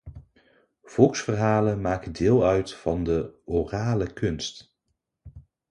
Volksverhalen 0.83 1.81
maken 1.81 2.11
deel 2.11 2.45
uit 2.45 2.73
van 2.73 3.03
de 3.03 3.33
'orale 3.45 4.13
kunst'. 4.13 4.75